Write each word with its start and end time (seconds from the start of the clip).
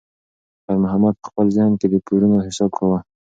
خیر 0.63 0.77
محمد 0.83 1.15
په 1.21 1.25
خپل 1.29 1.45
ذهن 1.55 1.73
کې 1.79 1.87
د 1.89 1.95
پورونو 2.05 2.37
حساب 2.47 2.71
کاوه. 2.77 2.99